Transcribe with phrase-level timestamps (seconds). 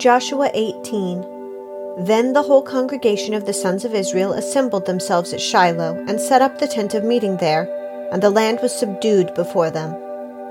[0.00, 1.26] Joshua 18
[2.06, 6.40] Then the whole congregation of the sons of Israel assembled themselves at Shiloh, and set
[6.40, 7.68] up the tent of meeting there,
[8.10, 9.90] and the land was subdued before them.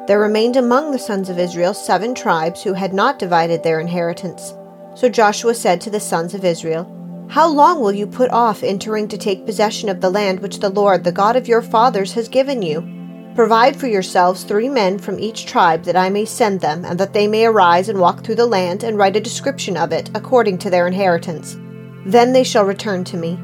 [0.06, 4.54] There remained among the sons of Israel seven tribes who had not divided their inheritance.
[4.94, 6.86] So Joshua said to the sons of Israel,
[7.32, 10.70] How long will you put off entering to take possession of the land which the
[10.70, 12.99] Lord, the God of your fathers, has given you?
[13.36, 17.14] Provide for yourselves three men from each tribe, that I may send them, and that
[17.14, 20.58] they may arise and walk through the land, and write a description of it, according
[20.60, 21.58] to their inheritance.
[22.06, 23.40] Then they shall return to me.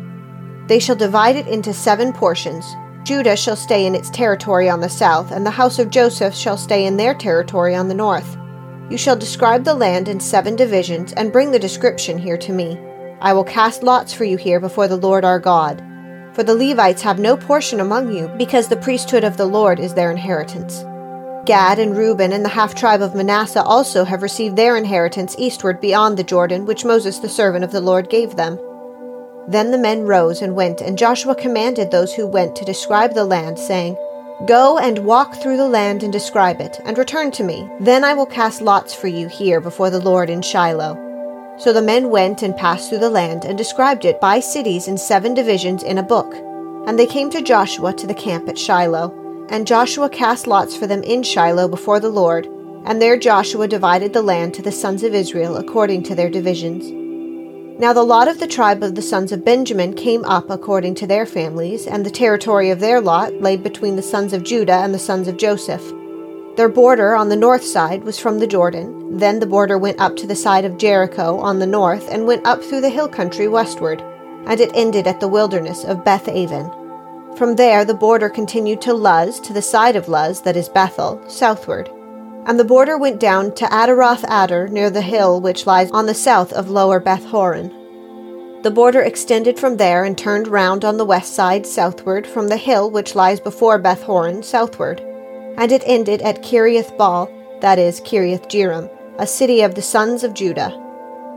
[0.67, 2.65] They shall divide it into seven portions.
[3.03, 6.57] Judah shall stay in its territory on the south, and the house of Joseph shall
[6.57, 8.35] stay in their territory on the north.
[8.89, 12.79] You shall describe the land in seven divisions, and bring the description here to me.
[13.21, 15.83] I will cast lots for you here before the Lord our God.
[16.35, 19.93] For the Levites have no portion among you, because the priesthood of the Lord is
[19.93, 20.83] their inheritance.
[21.45, 25.79] Gad and Reuben and the half tribe of Manasseh also have received their inheritance eastward
[25.79, 28.59] beyond the Jordan, which Moses the servant of the Lord gave them.
[29.47, 33.23] Then the men rose and went, and Joshua commanded those who went to describe the
[33.23, 33.95] land, saying,
[34.45, 37.69] Go and walk through the land and describe it, and return to me.
[37.79, 41.04] Then I will cast lots for you here before the Lord in Shiloh.
[41.57, 44.97] So the men went and passed through the land and described it by cities in
[44.97, 46.33] seven divisions in a book.
[46.85, 49.47] And they came to Joshua to the camp at Shiloh.
[49.49, 52.47] And Joshua cast lots for them in Shiloh before the Lord.
[52.85, 56.91] And there Joshua divided the land to the sons of Israel according to their divisions.
[57.79, 61.07] Now the lot of the tribe of the sons of Benjamin came up according to
[61.07, 64.93] their families, and the territory of their lot lay between the sons of Judah and
[64.93, 65.83] the sons of Joseph.
[66.55, 69.17] Their border on the north side was from the Jordan.
[69.17, 72.47] Then the border went up to the side of Jericho on the north and went
[72.47, 74.01] up through the hill country westward,
[74.45, 76.71] and it ended at the wilderness of Beth Aven.
[77.35, 81.21] From there the border continued to Luz, to the side of Luz, that is Bethel,
[81.27, 81.89] southward.
[82.45, 86.13] And the border went down to Ataroth Addar, near the hill which lies on the
[86.13, 87.69] south of lower Beth Horon.
[88.61, 92.55] The border extended from there and turned round on the west side southward from the
[92.55, 95.05] hill which lies before Beth Horon southward
[95.57, 97.29] and it ended at Kiriath Baal,
[97.61, 100.81] that is, Kiriath Jearim, a city of the sons of Judah.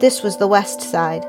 [0.01, 1.25] This was the west side.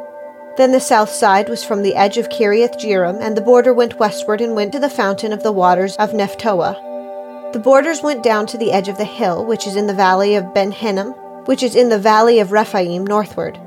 [0.58, 4.00] Then the south side was from the edge of Kiriath Jearim, and the border went
[4.00, 7.54] westward and went to the fountain of the waters of Nephtoah.
[7.54, 10.36] The borders went down to the edge of the hill, which is in the valley
[10.36, 11.14] of Ben Hinnom,
[11.46, 13.58] which is in the valley of Rephaim northward.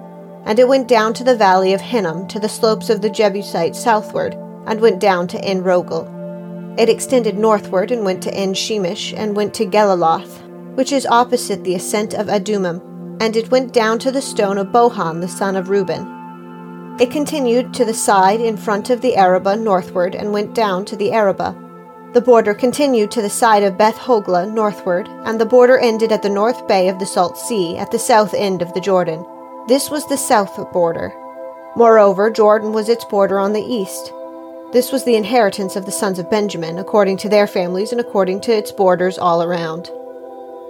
[0.45, 3.83] And it went down to the valley of Hinnom, to the slopes of the Jebusites
[3.83, 4.35] southward,
[4.67, 6.07] and went down to En Rogel.
[6.79, 10.43] It extended northward and went to En Shemesh and went to Geliloth,
[10.75, 12.81] which is opposite the ascent of Adummim,
[13.21, 16.97] and it went down to the stone of Bohan the son of Reuben.
[16.99, 20.97] It continued to the side in front of the Arabah northward and went down to
[20.97, 21.55] the Arabah.
[22.15, 26.23] The border continued to the side of Beth Hoglah northward, and the border ended at
[26.23, 29.25] the north bay of the Salt Sea at the south end of the Jordan.
[29.69, 31.13] This was the south border.
[31.77, 34.13] Moreover, Jordan was its border on the east.
[34.73, 38.41] This was the inheritance of the sons of Benjamin, according to their families and according
[38.43, 39.91] to its borders all around.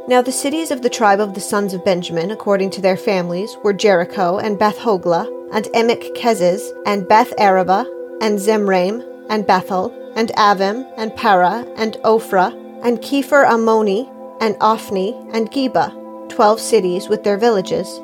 [0.08, 3.56] Now the cities of the tribe of the sons of Benjamin, according to their families,
[3.62, 7.86] were Jericho and Beth Hoglah, and Emek Keziz, and Beth Arabah,
[8.20, 12.52] and Zemraim, and Bethel, and Avvim, and Parah, and Ophrah,
[12.82, 18.00] and Chephar Ammoni, and Ophni, and Geba, twelve cities with their villages.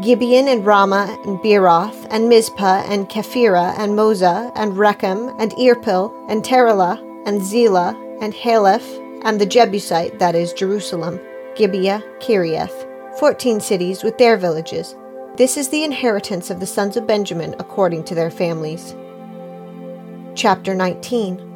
[0.00, 6.10] Gibeon and Ramah and Beeroth and Mizpah and Chephirah and Mozah and Rekem and Irpeel
[6.30, 11.20] and Taralah and Zelah and Haeleph and the Jebusite, that is Jerusalem,
[11.54, 14.96] Gibeah, Kiriath, fourteen cities with their villages.
[15.36, 18.94] This is the inheritance of the sons of Benjamin according to their families.
[20.34, 21.49] Chapter 19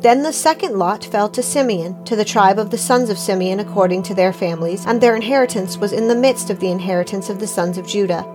[0.00, 3.60] then the second lot fell to Simeon, to the tribe of the sons of Simeon
[3.60, 7.40] according to their families, and their inheritance was in the midst of the inheritance of
[7.40, 8.26] the sons of Judah.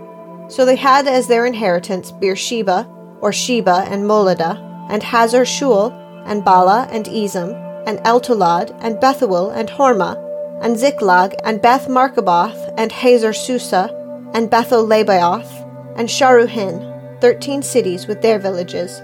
[0.50, 2.86] So they had as their inheritance Beersheba,
[3.22, 5.94] or Sheba and Moladah, and Hazar Shual,
[6.26, 7.54] and Balah and Ezem,
[7.88, 10.20] and Eltolad, and Bethuel, and Hormah,
[10.62, 13.90] and Ziklag, and Beth Marcaboth, and Hazar Susah,
[14.34, 15.52] and Beth Lebaoth,
[15.98, 19.02] and Sharuhen, thirteen cities with their villages.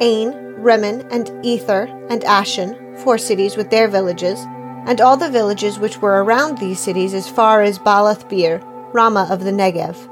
[0.00, 4.38] Ain, Rimmon, and Ether, and Ashan, four cities with their villages,
[4.86, 8.60] and all the villages which were around these cities as far as Baalath Beer,
[8.92, 10.10] Ramah of the Negev.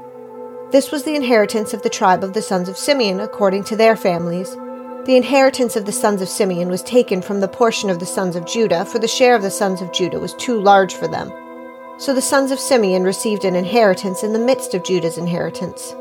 [0.71, 3.95] This was the inheritance of the tribe of the sons of Simeon according to their
[3.95, 4.55] families.
[5.05, 8.35] The inheritance of the sons of Simeon was taken from the portion of the sons
[8.35, 11.31] of Judah, for the share of the sons of Judah was too large for them.
[11.99, 15.93] So the sons of Simeon received an inheritance in the midst of Judah's inheritance.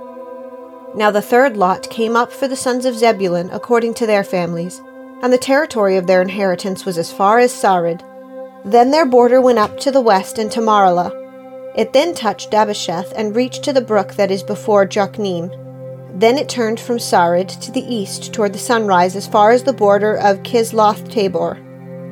[0.95, 4.83] Now the third lot came up for the sons of Zebulun according to their families,
[5.23, 8.03] and the territory of their inheritance was as far as Sarid.
[8.65, 11.19] Then their border went up to the west and to Maralah.
[11.75, 15.51] It then touched Dabbesheth and reached to the brook that is before Jokneam.
[16.15, 19.73] Then it turned from Sarid to the east toward the sunrise as far as the
[19.73, 21.55] border of Chisloth Tabor,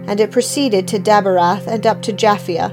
[0.07, 2.71] and it proceeded to Daberath and up to Japhia.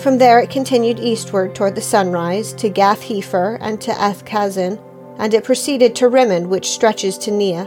[0.00, 4.80] From there it continued eastward toward the sunrise to Gath Hepher and to Ethkazin,
[5.20, 7.66] and it proceeded to Rimmon, which stretches to Neah.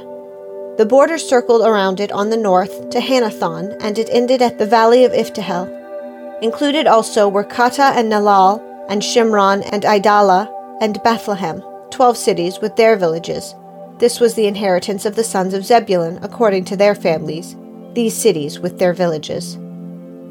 [0.78, 4.66] The border circled around it on the north to Hannathon, and it ended at the
[4.66, 5.70] valley of Iphtahel.
[6.42, 8.60] Included also were Kattah and Nahalal,
[8.90, 10.52] and Shimron and Idalah,
[10.82, 13.54] and Bethlehem, twelve cities with their villages.
[14.00, 17.56] This was the inheritance of the sons of Zebulun according to their families,
[17.94, 19.58] these cities with their villages.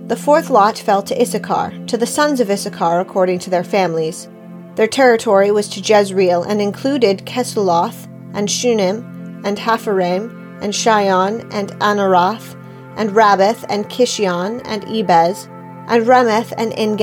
[0.08, 4.28] The fourth lot fell to Issachar, to the sons of Issachar according to their families.
[4.74, 11.72] Their territory was to Jezreel and included Chesulloth, and Shunem, and Hapharaim, and Shion, and
[11.72, 12.56] Anaroth,
[12.96, 15.48] and Rabbith, and Kishion, and Ebez,
[15.88, 16.98] and Remeth, and En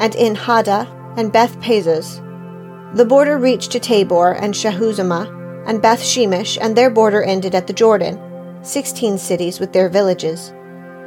[0.00, 0.86] and En Haddah,
[1.18, 2.20] and Beth Pazzez.
[2.96, 7.66] The border reached to Tabor, and Shahazumah, and Beth Shemesh, and their border ended at
[7.66, 8.18] the Jordan,
[8.62, 10.52] sixteen cities with their villages.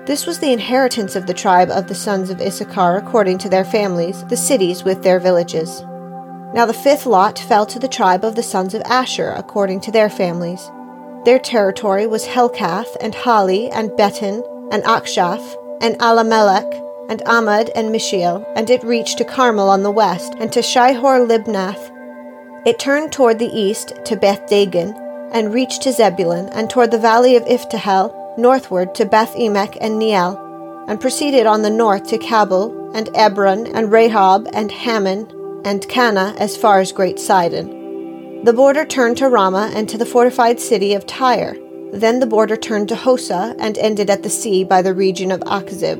[0.06, 3.66] This was the inheritance of the tribe of the sons of Issachar according to their
[3.66, 5.84] families, the cities with their villages.
[6.56, 9.92] Now the fifth lot fell to the tribe of the sons of Asher according to
[9.92, 10.72] their families.
[11.26, 14.42] Their territory was Helkath, and Hali, and Beten,
[14.72, 15.44] and Achshaph,
[15.82, 16.72] and Allammelech,
[17.10, 21.28] and Amad and Mishal, and it reached to Carmel on the west, and to Shihor
[21.28, 21.92] Libnath.
[22.66, 24.96] It turned toward the east to Beth Dagon,
[25.34, 30.02] and reached to Zebulun, and toward the valley of Iphtahel, northward to Beth Emek and
[30.02, 30.40] Neiel,
[30.88, 35.28] and proceeded on the north to Cabul, and Ebron, and Rehob, and Hammon,
[35.66, 38.44] and Kanah, as far as Great Sidon.
[38.46, 41.58] The border turned to Ramah and to the fortified city of Tyre.
[41.92, 45.40] Then the border turned to Hosah and ended at the sea by the region of
[45.42, 46.00] Achzib.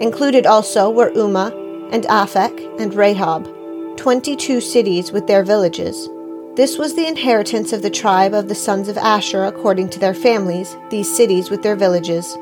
[0.00, 1.52] Included also were Ummah,
[1.92, 6.08] and Aphek, and Rehob, twenty two cities with their villages.
[6.56, 10.14] This was the inheritance of the tribe of the sons of Asher according to their
[10.14, 12.32] families, these cities with their villages.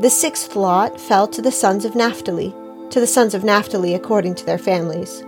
[0.00, 2.54] The sixth lot fell to the sons of Naphtali,
[2.90, 5.24] to the sons of Naphtali according to their families.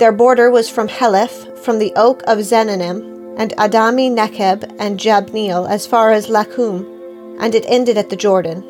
[0.00, 5.68] Their border was from Heleph, from the oak of Zaanannim, and Adami Nekeb and Jabneel
[5.68, 8.64] as far as Lakkum, and it ended at the Jordan.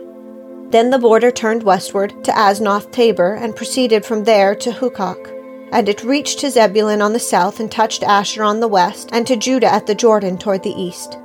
[0.70, 5.30] Then the border turned westward to Aznoth Tabor and proceeded from there to Hukkok.
[5.70, 9.24] And it reached to Zebulun on the south and touched Asher on the west, and
[9.28, 11.16] to Judah at the Jordan toward the east.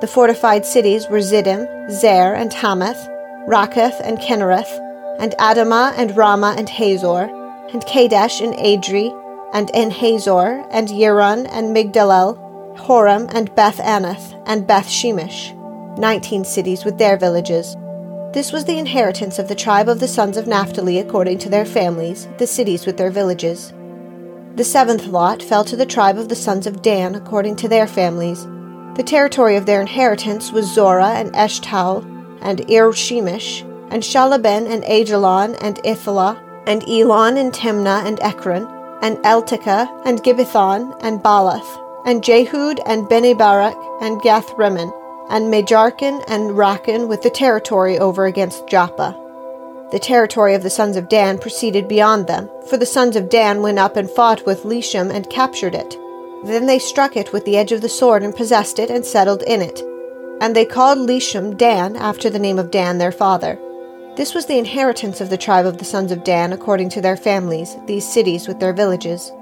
[0.00, 3.06] The fortified cities were Ziddim, Zer, and Hammath,
[3.46, 4.72] Rakkath, and Chinnereth,
[5.18, 7.28] and Adamah, and Ramah, and Hazor,
[7.74, 9.19] and Kadesh, and Adri,
[9.52, 12.38] and En Hazor, and Yirun, and Migdalel,
[12.78, 15.56] Horem, and Beth Anath, and Beth Shemesh,
[15.98, 17.76] nineteen cities with their villages.
[18.32, 21.66] This was the inheritance of the tribe of the sons of Naphtali according to their
[21.66, 23.72] families, the cities with their villages.
[24.54, 27.86] The seventh lot fell to the tribe of the sons of Dan according to their
[27.86, 28.44] families.
[28.96, 32.04] The territory of their inheritance was Zorah and Eshtaol,
[32.40, 38.66] and Ir Shemesh, and Shaalabbin and Aijalon and Ithelah, and Elon and Timnah and Ekron,
[39.02, 44.92] and Eltekeh and Gibbethon and Baalath, and Jehud and Bene Barak and Gath Rimmon,
[45.30, 49.16] and Mejarkon and Rakkon with the territory over against Joppa.
[49.92, 53.62] The territory of the sons of Dan proceeded beyond them, for the sons of Dan
[53.62, 55.96] went up and fought with Leshem and captured it.
[56.44, 59.42] Then they struck it with the edge of the sword and possessed it and settled
[59.42, 59.82] in it.
[60.40, 63.58] And they called Leshem Dan after the name of Dan their father.
[64.16, 67.16] This was the inheritance of the tribe of the sons of Dan according to their
[67.16, 69.32] families, these cities with their villages.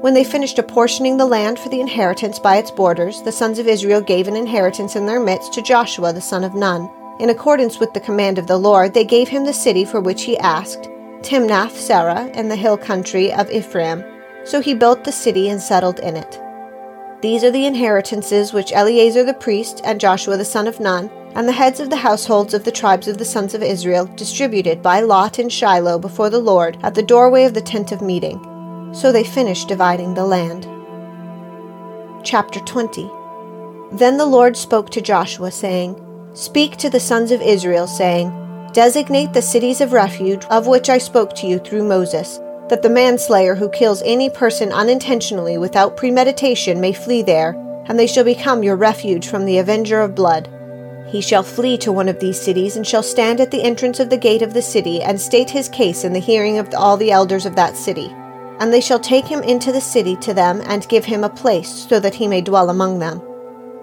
[0.00, 3.68] When they finished apportioning the land for the inheritance by its borders, the sons of
[3.68, 6.90] Israel gave an inheritance in their midst to Joshua the son of Nun.
[7.20, 10.22] In accordance with the command of the Lord, they gave him the city for which
[10.22, 10.88] he asked,
[11.20, 14.02] Timnath Serah, in the hill country of Ephraim.
[14.44, 16.40] So he built the city and settled in it.
[17.20, 21.46] These are the inheritances which Eleazar the priest and Joshua the son of Nun and
[21.46, 25.00] the heads of the households of the tribes of the sons of Israel distributed by
[25.00, 28.40] lot in Shiloh before the Lord at the doorway of the tent of meeting.
[28.94, 30.66] So they finished dividing the land.
[32.24, 33.10] Chapter 20
[33.92, 36.00] Then the Lord spoke to Joshua, saying,
[36.32, 38.32] Speak to the sons of Israel, saying,
[38.72, 42.88] Designate the cities of refuge of which I spoke to you through Moses, that the
[42.88, 47.50] manslayer who kills any person unintentionally without premeditation may flee there,
[47.86, 50.48] and they shall become your refuge from the avenger of blood.
[51.08, 54.08] He shall flee to one of these cities, and shall stand at the entrance of
[54.08, 57.10] the gate of the city, and state his case in the hearing of all the
[57.10, 58.10] elders of that city
[58.60, 61.88] and they shall take him into the city to them, and give him a place,
[61.88, 63.20] so that he may dwell among them.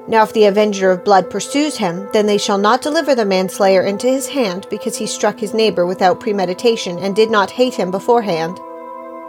[0.08, 3.82] Now, if the avenger of blood pursues him, then they shall not deliver the manslayer
[3.82, 7.89] into his hand, because he struck his neighbor without premeditation, and did not hate him
[7.89, 8.60] beforehand.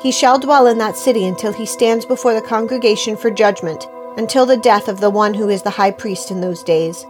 [0.01, 3.87] He shall dwell in that city until he stands before the congregation for judgment,
[4.17, 7.05] until the death of the one who is the high priest in those days.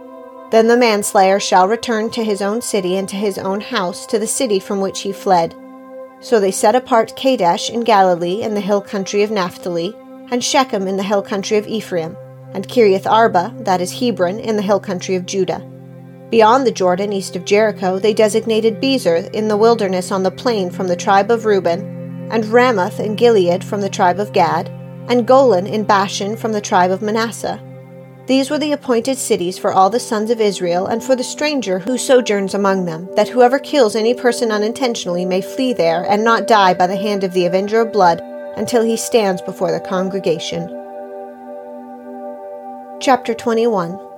[0.49, 4.17] Then the manslayer shall return to his own city and to his own house, to
[4.17, 5.55] the city from which he fled.
[6.21, 9.95] So they set apart Kadesh in Galilee in the hill country of Naphtali,
[10.31, 12.17] and Shechem in the hill country of Ephraim,
[12.53, 15.63] and Kiriath Arba, that is Hebron, in the hill country of Judah.
[16.31, 20.71] Beyond the Jordan, east of Jericho, they designated Bezer in the wilderness on the plain
[20.71, 21.98] from the tribe of Reuben,
[22.29, 24.69] and Ramoth in Gilead from the tribe of Gad,
[25.07, 27.61] and Golan in Bashan from the tribe of Manasseh.
[28.27, 31.79] These were the appointed cities for all the sons of Israel and for the stranger
[31.79, 36.47] who sojourns among them, that whoever kills any person unintentionally may flee there and not
[36.47, 38.21] die by the hand of the avenger of blood
[38.55, 40.67] until he stands before the congregation.
[43.01, 44.08] Chapter 21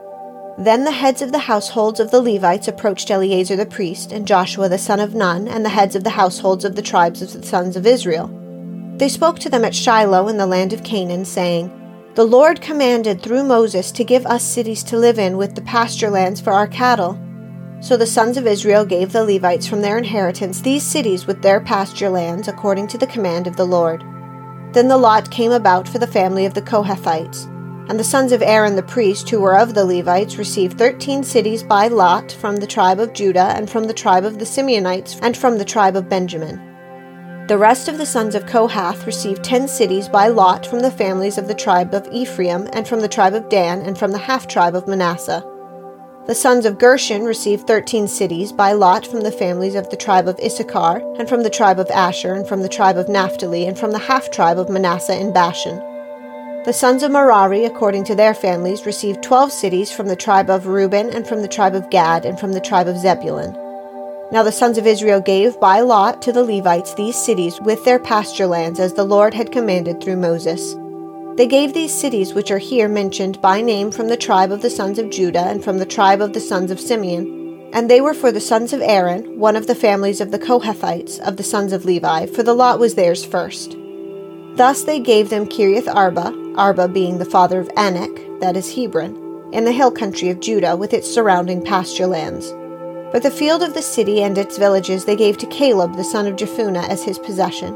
[0.61, 4.69] Then the heads of the households of the Levites approached Eleazar the priest, and Joshua
[4.69, 7.41] the son of Nun, and the heads of the households of the tribes of the
[7.41, 8.29] sons of Israel.
[8.97, 11.75] They spoke to them at Shiloh in the land of Canaan, saying,
[12.13, 16.09] the Lord commanded through Moses to give us cities to live in with the pasture
[16.09, 17.17] lands for our cattle.
[17.79, 21.61] So the sons of Israel gave the Levites from their inheritance these cities with their
[21.61, 24.03] pasture lands according to the command of the Lord.
[24.73, 27.47] Then the lot came about for the family of the Kohathites.
[27.89, 31.61] And the sons of Aaron the priest, who were of the Levites, received thirteen cities
[31.61, 35.35] by lot from the tribe of Judah, and from the tribe of the Simeonites, and
[35.35, 36.61] from the tribe of Benjamin.
[37.47, 41.37] The rest of the sons of Kohath received ten cities by lot from the families
[41.37, 44.47] of the tribe of Ephraim, and from the tribe of Dan, and from the half
[44.47, 45.43] tribe of Manasseh.
[46.27, 50.29] The sons of Gershon received thirteen cities by lot from the families of the tribe
[50.29, 53.77] of Issachar, and from the tribe of Asher, and from the tribe of Naphtali, and
[53.77, 55.81] from the half tribe of Manasseh in Bashan.
[56.63, 60.67] The sons of Merari, according to their families, received twelve cities from the tribe of
[60.67, 63.53] Reuben, and from the tribe of Gad, and from the tribe of Zebulun.
[64.31, 67.97] Now the sons of Israel gave by lot to the Levites these cities with their
[67.97, 70.75] pasture lands, as the Lord had commanded through Moses.
[71.35, 74.69] They gave these cities, which are here mentioned by name, from the tribe of the
[74.69, 77.71] sons of Judah and from the tribe of the sons of Simeon.
[77.73, 81.19] And they were for the sons of Aaron, one of the families of the Kohathites,
[81.21, 83.75] of the sons of Levi, for the lot was theirs first.
[84.57, 89.49] Thus they gave them Kiriath Arba, Arba being the father of Anak, that is Hebron,
[89.53, 92.51] in the hill country of Judah, with its surrounding pasture lands.
[93.11, 96.27] But the field of the city and its villages they gave to Caleb the son
[96.27, 97.75] of Jephunneh as his possession.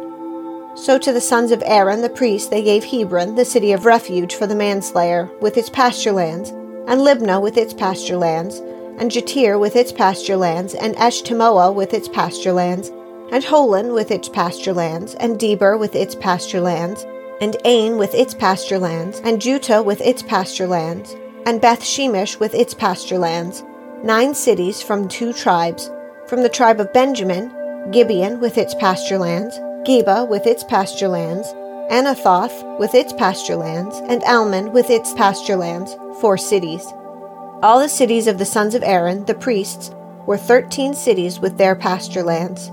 [0.75, 4.35] So to the sons of Aaron the priest they gave Hebron, the city of refuge
[4.35, 8.59] for the manslayer, with its pasture lands, and Libnah with its pasture lands,
[8.97, 12.89] and Jattir with its pasture lands, and Eshtemoa with its pasture lands,
[13.31, 17.05] and Holon with its pasture lands, and Debir with its pasture lands,
[17.41, 21.15] and Ain with its pasture lands, and Juttah with its pasture lands,
[21.45, 23.63] and Beth Shemesh with its pasture lands,
[24.03, 25.91] nine cities from two tribes.
[26.27, 27.51] From the tribe of Benjamin,
[27.91, 31.47] Gibeon with its pasture lands, Geba with its pasture lands,
[31.91, 36.83] Anathoth with its pasture lands, and Almon with its pasture lands, four cities.
[37.61, 39.91] All the cities of the sons of Aaron, the priests,
[40.25, 42.71] were thirteen cities with their pasture lands.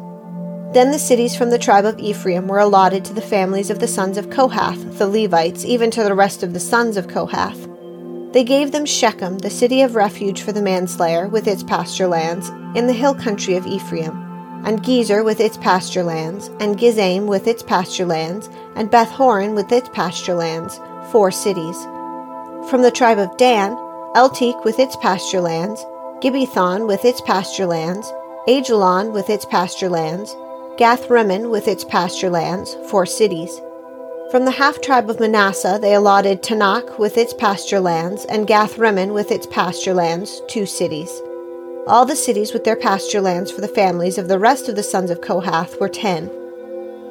[0.72, 3.86] Then the cities from the tribe of Ephraim were allotted to the families of the
[3.86, 7.68] sons of Kohath, the Levites, even to the rest of the sons of Kohath.
[8.32, 12.48] They gave them Shechem, the city of refuge for the manslayer, with its pasture lands,
[12.74, 14.16] in the hill country of Ephraim,
[14.64, 19.54] and Gezer with its pasture lands, and Gizaim with its pasture lands, and Beth Horon
[19.54, 21.76] with its pasture lands, four cities.
[22.70, 23.72] From the tribe of Dan,
[24.14, 25.84] Eltek with its pasture lands,
[26.22, 28.10] Gibbethon with its pasture lands,
[28.48, 30.34] Aijalon with its pasture lands,
[30.78, 33.60] Gath Rimmon with its pasture lands, four cities.
[34.30, 38.78] From the half tribe of Manasseh, they allotted Taanach with its pasture lands, and Gath
[38.78, 41.10] Rimmon with its pasture lands, two cities.
[41.86, 44.82] All the cities with their pasture lands for the families of the rest of the
[44.82, 46.30] sons of Kohath were ten.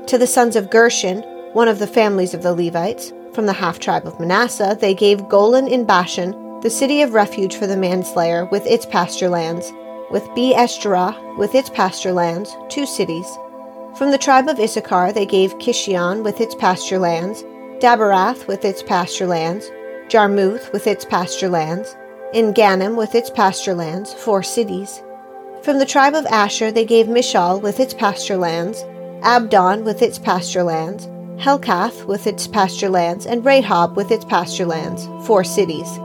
[0.08, 1.22] To the sons of Gershon,
[1.54, 5.30] one of the families of the Levites, from the half tribe of Manasseh, they gave
[5.30, 9.72] Golan in Bashan, the city of refuge for the manslayer, with its pasture lands,
[10.10, 13.28] with Be Eshterah with its pasture lands, two cities.
[13.98, 17.44] From the tribe of Issachar they gave Kishion with its pasture lands,
[17.80, 19.70] Daberath with its pasture lands,
[20.08, 21.96] Jarmuth with its pasture lands,
[22.34, 25.04] En with its pasture lands, four cities.
[25.62, 28.84] From the tribe of Asher they gave Mishal with its pasture lands,
[29.24, 31.08] Abdon with its pasture lands,
[31.38, 35.98] Helkath with its pasture lands, and Rehob with its pasture lands, four cities.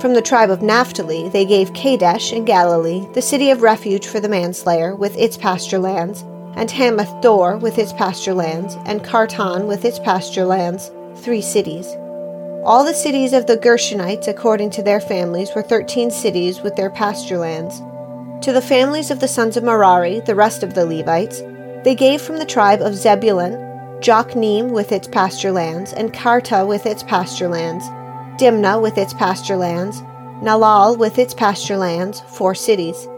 [0.00, 4.20] From the tribe of Naphtali they gave Kadesh in Galilee, the city of refuge for
[4.20, 6.24] the manslayer, with its pasture lands,
[6.58, 11.86] and Hammoth Dor with its pasture lands, and Kartan with its pasture lands, three cities.
[12.64, 16.90] All the cities of the Gershonites, according to their families, were thirteen cities with their
[16.90, 17.80] pasture lands.
[18.44, 21.42] To the families of the sons of Merari, the rest of the Levites,
[21.84, 23.52] they gave from the tribe of Zebulun
[24.00, 27.84] Jokneam with its pasture lands, and Kartah with its pasture lands,
[28.40, 30.02] Dimnah with its pasture lands,
[30.42, 33.08] Nahalal with its pasture lands, four cities.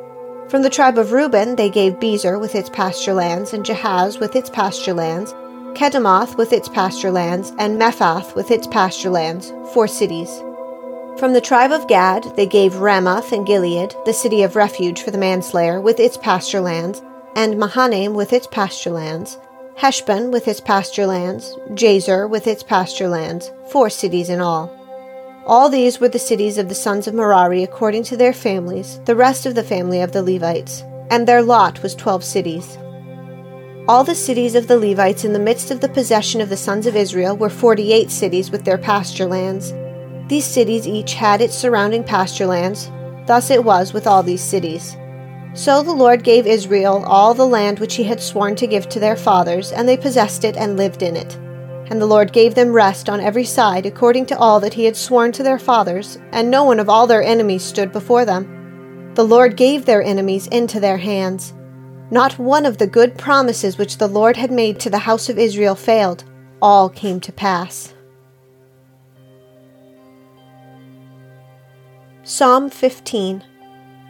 [0.50, 4.34] From the tribe of Reuben they gave Bezer with its pasture lands, and Jahaz with
[4.34, 5.32] its pasture lands,
[5.74, 10.42] Kedemoth with its pasture lands, and Mephaath with its pasture lands, four cities.
[11.18, 15.12] From the tribe of Gad they gave Ramoth and Gilead, the city of refuge for
[15.12, 17.00] the manslayer, with its pasture lands,
[17.36, 19.38] and Mahanaim with its pasture lands,
[19.76, 24.79] Heshbon with its pasture lands, Jazer with its pasture lands, four cities in all.
[25.50, 29.16] All these were the cities of the sons of Merari according to their families, the
[29.16, 32.78] rest of the family of the Levites, and their lot was twelve cities.
[33.88, 36.86] All the cities of the Levites in the midst of the possession of the sons
[36.86, 39.72] of Israel were forty eight cities with their pasture lands.
[40.28, 42.88] These cities each had its surrounding pasture lands.
[43.26, 44.96] Thus it was with all these cities.
[45.54, 49.00] So the Lord gave Israel all the land which he had sworn to give to
[49.00, 51.36] their fathers, and they possessed it and lived in it.
[51.90, 54.96] And the Lord gave them rest on every side, according to all that he had
[54.96, 59.12] sworn to their fathers, and no one of all their enemies stood before them.
[59.14, 61.52] The Lord gave their enemies into their hands.
[62.12, 65.38] Not one of the good promises which the Lord had made to the house of
[65.38, 66.24] Israel failed,
[66.62, 67.92] all came to pass.
[72.22, 73.42] Psalm 15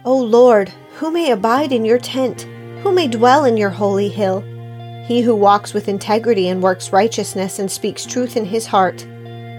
[0.05, 2.43] O Lord, who may abide in your tent?
[2.83, 4.43] Who may dwell in your holy hill?
[5.11, 9.05] He who walks with integrity and works righteousness and speaks truth in his heart.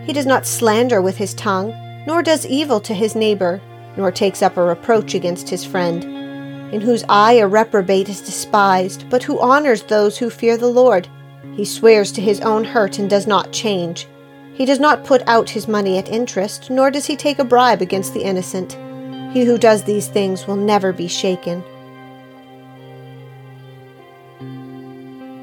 [0.07, 1.75] He does not slander with his tongue,
[2.07, 3.61] nor does evil to his neighbor,
[3.99, 6.05] nor takes up a reproach against his friend.
[6.73, 11.07] In whose eye a reprobate is despised, but who honors those who fear the Lord.
[11.55, 14.09] He swears to his own hurt and does not change.
[14.55, 17.83] He does not put out his money at interest, nor does he take a bribe
[17.83, 18.73] against the innocent.
[19.35, 21.63] He who does these things will never be shaken.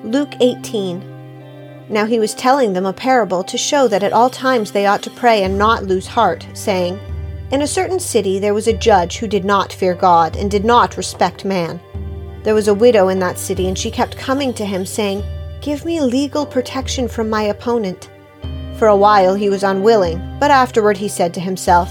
[0.10, 1.86] Luke 18.
[1.88, 5.04] Now he was telling them a parable to show that at all times they ought
[5.04, 7.00] to pray and not lose heart, saying,
[7.52, 10.66] In a certain city there was a judge who did not fear God and did
[10.66, 11.80] not respect man.
[12.42, 15.24] There was a widow in that city, and she kept coming to him, saying,
[15.62, 18.10] Give me legal protection from my opponent.
[18.78, 21.88] For a while he was unwilling, but afterward he said to himself,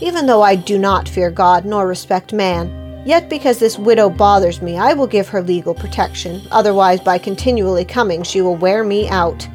[0.00, 2.79] even though I do not fear God nor respect man.
[3.04, 7.84] Yet because this widow bothers me, I will give her legal protection, otherwise, by continually
[7.84, 9.46] coming, she will wear me out.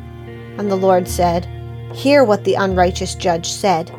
[0.58, 1.45] And the Lord said,
[1.93, 3.91] Hear what the unrighteous judge said.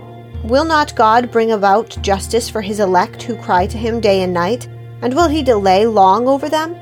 [0.42, 4.34] Will not God bring about justice for his elect who cry to him day and
[4.34, 4.68] night?
[5.02, 6.76] And will he delay long over them?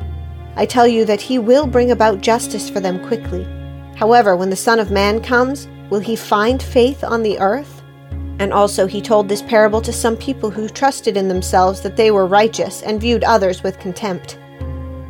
[0.57, 3.45] I tell you that he will bring about justice for them quickly.
[3.97, 7.74] However, when the Son of Man comes, will he find faith on the earth?
[8.39, 12.11] And also he told this parable to some people who trusted in themselves that they
[12.11, 14.39] were righteous and viewed others with contempt.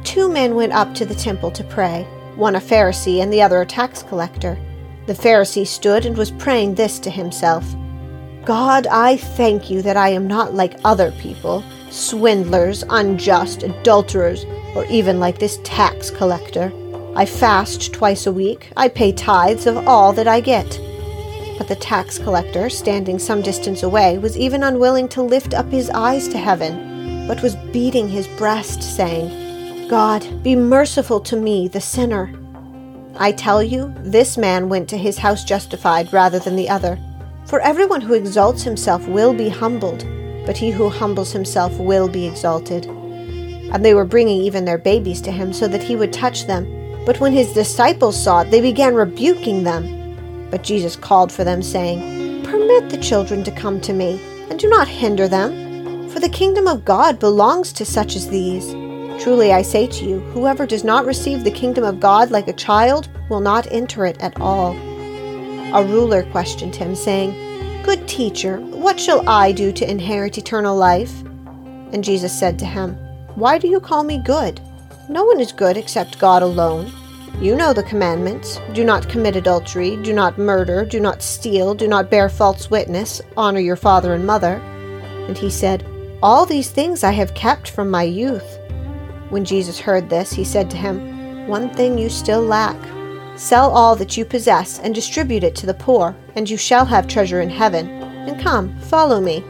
[0.05, 2.07] Two men went up to the temple to pray,
[2.37, 4.59] one a Pharisee and the other a tax collector.
[5.07, 7.65] The Pharisee stood and was praying this to himself
[8.45, 14.85] God, I thank you that I am not like other people, swindlers, unjust, adulterers, or
[14.87, 16.71] even like this tax collector.
[17.17, 20.79] I fast twice a week, I pay tithes of all that I get.
[21.59, 25.89] But the tax collector, standing some distance away, was even unwilling to lift up his
[25.91, 31.81] eyes to heaven, but was beating his breast, saying, God, be merciful to me, the
[31.81, 32.33] sinner.
[33.17, 36.99] I tell you, this man went to his house justified rather than the other.
[37.47, 40.05] For everyone who exalts himself will be humbled,
[40.47, 42.87] but he who humbles himself will be exalted.
[42.87, 46.65] And they were bringing even their babies to him so that he would touch them.
[47.07, 50.04] But when his disciples saw it, they began rebuking them.
[50.55, 54.69] But Jesus called for them, saying, Permit the children to come to me, and do
[54.69, 58.71] not hinder them, for the kingdom of God belongs to such as these.
[59.21, 62.53] Truly I say to you, whoever does not receive the kingdom of God like a
[62.53, 64.77] child will not enter it at all.
[65.75, 67.33] A ruler questioned him, saying,
[67.83, 71.23] Good teacher, what shall I do to inherit eternal life?
[71.93, 72.95] And Jesus said to him,
[73.35, 74.61] Why do you call me good?
[75.09, 76.93] No one is good except God alone.
[77.41, 81.89] You know the commandments do not commit adultery, do not murder, do not steal, do
[81.89, 84.55] not bear false witness, honor your father and mother.
[85.27, 85.85] And he said,
[86.23, 88.59] All these things I have kept from my youth.
[89.31, 92.77] When Jesus heard this, he said to him, One thing you still lack.
[93.37, 97.09] Sell all that you possess and distribute it to the poor, and you shall have
[97.09, 97.89] treasure in heaven.
[98.29, 99.45] And come, follow me.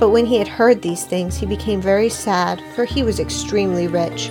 [0.00, 3.86] But when he had heard these things, he became very sad, for he was extremely
[3.86, 4.30] rich.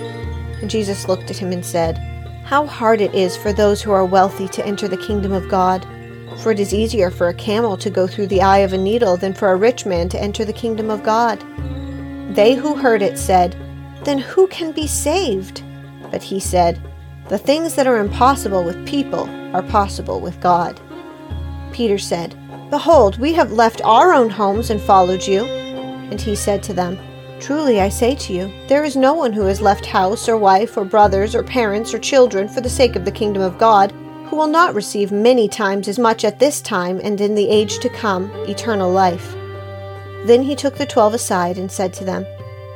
[0.60, 2.15] And Jesus looked at him and said,
[2.46, 5.84] how hard it is for those who are wealthy to enter the kingdom of God.
[6.38, 9.16] For it is easier for a camel to go through the eye of a needle
[9.16, 11.40] than for a rich man to enter the kingdom of God.
[12.36, 13.56] They who heard it said,
[14.04, 15.64] Then who can be saved?
[16.12, 16.80] But he said,
[17.28, 20.80] The things that are impossible with people are possible with God.
[21.72, 22.36] Peter said,
[22.70, 25.44] Behold, we have left our own homes and followed you.
[25.46, 26.96] And he said to them,
[27.40, 30.76] Truly I say to you, there is no one who has left house or wife
[30.76, 33.92] or brothers or parents or children for the sake of the kingdom of God
[34.28, 37.78] who will not receive many times as much at this time and in the age
[37.78, 39.34] to come eternal life.
[40.24, 42.26] Then he took the twelve aside and said to them,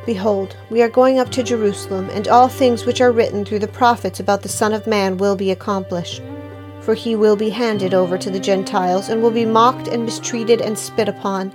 [0.06, 3.68] Behold, we are going up to Jerusalem, and all things which are written through the
[3.68, 6.22] prophets about the Son of Man will be accomplished.
[6.80, 10.60] For he will be handed over to the Gentiles, and will be mocked and mistreated
[10.60, 11.52] and spit upon.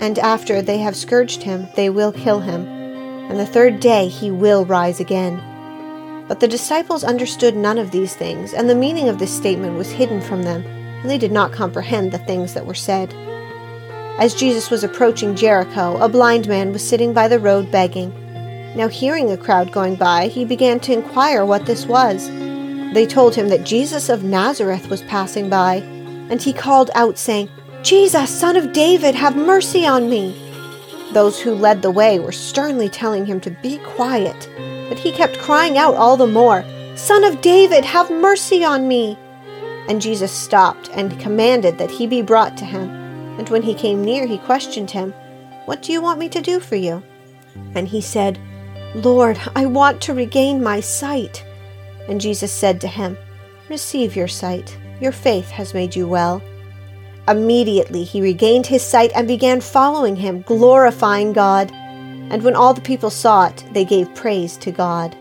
[0.00, 2.66] And after they have scourged him, they will kill him.
[2.66, 5.40] And the third day he will rise again.
[6.28, 9.90] But the disciples understood none of these things, and the meaning of this statement was
[9.90, 13.12] hidden from them, and they did not comprehend the things that were said.
[14.18, 18.12] As Jesus was approaching Jericho, a blind man was sitting by the road begging.
[18.76, 22.28] Now, hearing a crowd going by, he began to inquire what this was.
[22.94, 25.76] They told him that Jesus of Nazareth was passing by,
[26.30, 27.48] and he called out, saying,
[27.82, 30.38] Jesus, son of David, have mercy on me.
[31.12, 34.48] Those who led the way were sternly telling him to be quiet
[34.92, 36.62] but he kept crying out all the more,
[36.96, 39.16] Son of David, have mercy on me!
[39.88, 42.90] And Jesus stopped and commanded that he be brought to him.
[43.38, 45.14] And when he came near, he questioned him,
[45.64, 47.02] What do you want me to do for you?
[47.74, 48.38] And he said,
[48.94, 51.42] Lord, I want to regain my sight.
[52.06, 53.16] And Jesus said to him,
[53.70, 54.76] Receive your sight.
[55.00, 56.42] Your faith has made you well.
[57.28, 61.70] Immediately he regained his sight and began following him, glorifying God.
[61.72, 65.16] And when all the people saw it, they gave praise to God.